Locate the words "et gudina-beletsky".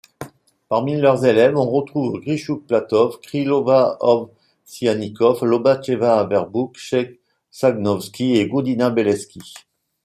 8.37-9.41